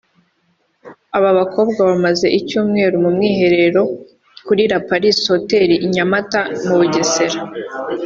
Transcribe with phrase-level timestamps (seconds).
[1.17, 3.81] Aba bakobwa bamaze icyumweru mu mwiherero
[4.45, 7.39] kuri La Palisse Hotel i Nyamata mu Bugesera